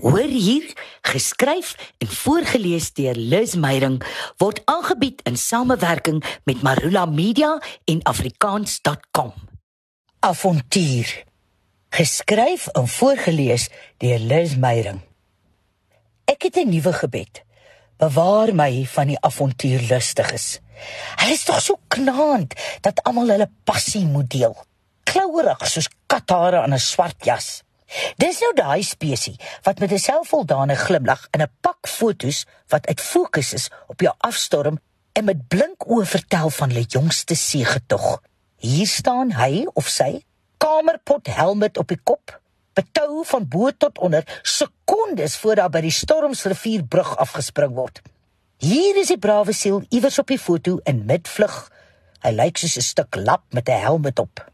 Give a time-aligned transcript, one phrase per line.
[0.00, 0.72] Hoor hier,
[1.02, 4.06] geskryf en voorgeles deur Liz Meyerink
[4.40, 9.34] word aangebied in samewerking met Marula Media en afrikaans.com.
[10.20, 11.24] Avontuur.
[11.88, 13.68] Geskryf en voorgeles
[14.00, 15.04] deur Liz Meyerink.
[16.24, 17.44] Ek het 'n nuwe gebed.
[17.96, 20.60] Bewaar my van die avontuurlustiges.
[21.16, 24.56] Hulle is tog so knaand dat almal hulle passie moet deel.
[25.02, 27.62] Klouerig soos kathare aan 'n swart jas.
[28.16, 29.36] Dis nou daai spesie
[29.66, 34.14] wat met 'n selfvoldane glimlag in 'n pak fotos wat uit fokus is op jou
[34.18, 34.78] afstorm
[35.12, 38.22] en met blink oë vertel van hulle jongste seëgetog.
[38.56, 40.22] Hier staan hy of sy,
[40.58, 42.40] kamerpot helmet op die kop,
[42.74, 48.02] betou van bo tot onder, sekondes voor daar by die Stormsrivierbrug afgespring word.
[48.60, 51.70] Hier is die brawe siel iewers op die foto in midvlug.
[52.20, 54.49] Hy lyk soos 'n stuk lap met 'n helmet op.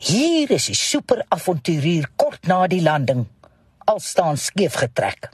[0.00, 3.26] Hier is die superavonturier kort na die landing,
[3.84, 5.26] al staan skief getrek.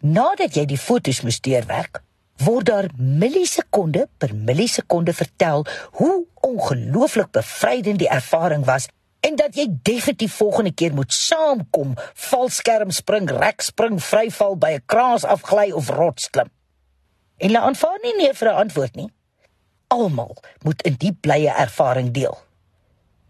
[0.00, 2.00] Nadat jy die fotos moes deurwerk,
[2.40, 5.66] word daar millisekonde per millisekonde vertel
[6.00, 6.14] hoe
[6.48, 8.88] ongelooflik bevrydend die ervaring was
[9.20, 11.92] en dat jy definitief volgende keer moet saamkom,
[12.30, 16.48] valskerm spring, rek spring, vryval by 'n kraas afgly of rots klim.
[17.36, 19.12] En hulle aanvaar nie nee vir 'n antwoord nie.
[19.88, 22.45] Almal moet in die blye ervaring deel.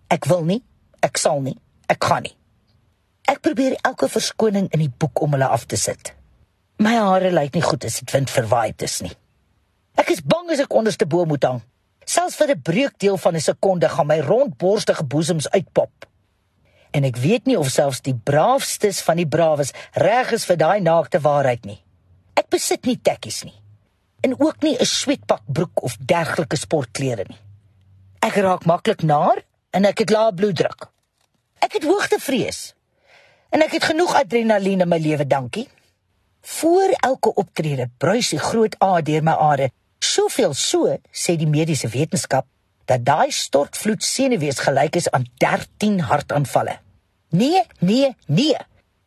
[0.09, 0.63] Ek wil nie,
[1.03, 1.57] ek sal nie,
[1.91, 2.35] ek gaan nie.
[3.27, 6.13] Ek probeer elke verskoning in die boek om hulle af te sit.
[6.79, 9.15] My hare lyk nie goed as dit wind verwaai is nie.
[9.99, 11.63] Ek is bang as ek onderste bo moet hang.
[12.07, 16.07] Selfs vir 'n breukdeel van 'n sekonde gaan my rondborstige boesems uitpop.
[16.93, 20.81] En ek weet nie of selfs die braafstes van die brawes reg is vir daai
[20.81, 21.83] naakte waarheid nie.
[22.35, 23.61] Ek besit nie tekkies nie
[24.21, 27.39] en ook nie 'n sweetpak broek of dergelike sportklere nie.
[28.21, 29.43] Ek raak maklik naar
[29.77, 30.89] en ek het lae bloeddruk.
[31.61, 32.61] Ek het hoogtevrees.
[33.53, 35.67] En ek het genoeg adrenalien in my lewe, dankie.
[36.57, 41.91] Voor elke optrede bruis die groot A deur my are, soveel so, sê die mediese
[41.93, 42.47] wetenskap,
[42.87, 46.79] dat daai stortvloed senuwees gelyk is aan 13 hartaanvalle.
[47.35, 48.57] Nee, nee, nee.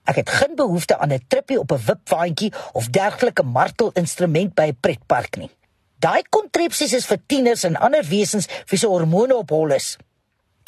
[0.10, 4.78] Ek het geen behoefte aan 'n trippie op 'n wipwaandjie of dergelike martelinstrument by 'n
[4.80, 5.52] pretpark nie.
[6.00, 9.98] Daai kontrepsies is vir tieners en ander wesens wie se hormone op hol is.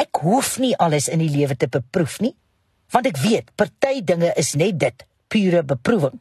[0.02, 2.34] Ek hoef nie alles in die lewe te beproef nie,
[2.92, 6.18] want ek weet party dinge is net dit, pure beproewing.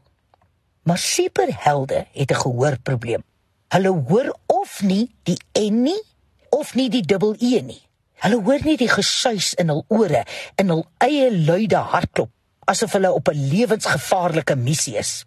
[0.85, 3.23] Maar superhelde het 'n gehoorprobleem.
[3.69, 6.03] Hulle hoor of nie die N nie
[6.51, 7.83] of nie die dubbel E nie.
[8.21, 10.25] Hulle hoor nie die gesuis in hul ore
[10.57, 12.31] en hul eie luide hartklop
[12.71, 15.25] asof hulle op 'n lewensgevaarlike missie is.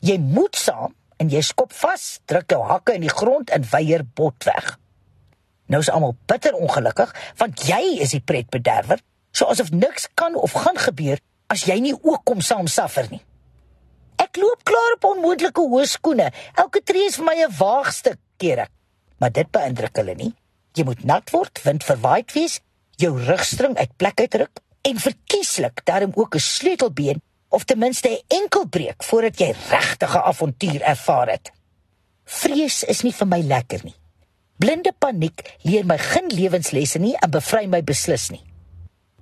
[0.00, 4.04] Jy moet saam en jy skop vas, druk jou hakke in die grond en weier
[4.14, 4.78] bot weg.
[5.68, 9.00] Nou is almal bitter ongelukkig want jy is die pretbederwer,
[9.32, 11.20] so asof niks kan of gaan gebeur
[11.52, 13.22] as jy nie ook kom saam suffer nie.
[14.18, 16.32] Ek loop klaar op onmoontlike hoë skoene.
[16.58, 18.66] Elke tree is vir my 'n waagstuk, kere.
[19.18, 20.34] Maar dit beïndruk hulle nie.
[20.74, 22.60] Jy moet nat word, wind verwaai wees,
[22.96, 28.24] jou rugstring uit plek uitruk en verkieslik daarom ook 'n sleutelbeen of ten minste 'n
[28.28, 31.52] enkel breek voordat jy regtige avontuur ervaar het.
[32.24, 33.94] Vrees is nie vir my lekker nie.
[34.58, 38.42] Blinde paniek leer my geen lewenslesse nie en bevry my beslis nie.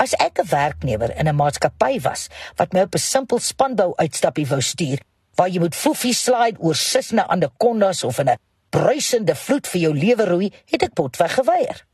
[0.01, 4.47] As ek 'n werknemer in 'n maatskappy was wat my op 'n simpel spanbou uitstappie
[4.47, 5.01] wou stuur,
[5.35, 8.39] waar jy moet foefie slide oor sisne anacondas of in 'n
[8.71, 11.85] bruisende vloed vir jou lewe roei, het ek potweg geweier.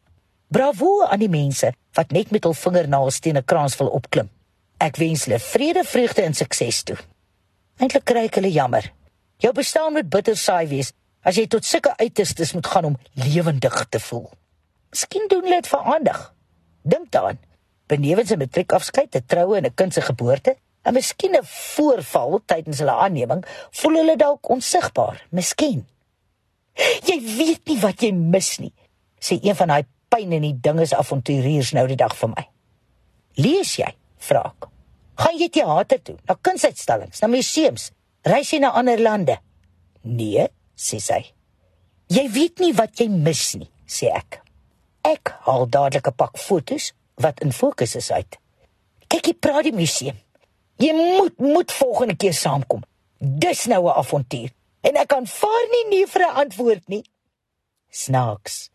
[0.49, 4.31] Bravo aan die mense wat net met hul vingernaels teen 'n kraans wil opklim.
[4.79, 6.97] Ek wens hulle vrede, vreugde en sukses toe.
[7.79, 8.93] Eintlik kry ek hulle jammer.
[9.37, 13.87] Jou bestaan moet bitter saai wees as jy tot sulke uiterstes moet gaan om lewendig
[13.89, 14.29] te voel.
[14.93, 16.21] Miskien doen hulle dit vir aandag.
[16.83, 17.39] Dink daaraan.
[17.87, 22.79] Benewens 'n matriekafskeid, 'n troue en 'n kind se geboorte, en miskien 'n voorval tydens
[22.79, 25.27] hulle aanneming, voel hulle dalk onsigbaar.
[25.31, 25.87] Miskien.
[27.05, 28.73] Jy weet nie wat jy mis nie,
[29.21, 32.49] sê een van daai pyn en die dinges avonturiers nou die dag vir my.
[33.35, 33.95] Lees jy?
[34.19, 34.69] Vra ek.
[35.15, 37.91] Gaan jy teater toe, na kunsuitstallings, na museums,
[38.25, 39.39] reis jy na ander lande?
[40.03, 40.49] Nee,
[40.83, 41.23] sê sy.
[42.13, 44.41] Jy weet nie wat jy mis nie, sê ek.
[45.07, 48.39] Ek haal dadelik 'n pak fotos wat in fokus is uit.
[49.09, 50.17] Kyk, jy praat die museum.
[50.79, 52.83] Jy moet moet volgende keer saamkom.
[53.19, 54.51] Dis nou 'n avontuur.
[54.81, 57.05] En ek kan vaar nie nee vir 'n antwoord nie.
[57.91, 58.71] Snaaks.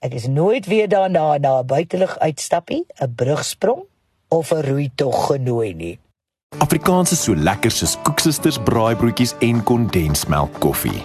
[0.00, 3.82] Ek is nooit weer daarna na 'n buitelug uitstappie, 'n brugsprong
[4.28, 5.98] of 'n roei tog genooi nie.
[6.58, 11.04] Afrikaans is so lekker soos koeksisters, braaibroodjies en kondensmelk koffie.